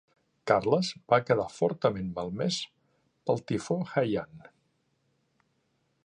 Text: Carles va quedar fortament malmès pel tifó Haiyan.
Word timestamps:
Carles 0.51 0.87
va 1.13 1.19
quedar 1.25 1.45
fortament 1.57 2.07
malmès 2.15 2.57
pel 3.29 3.43
tifó 3.51 3.77
Haiyan. 3.91 4.43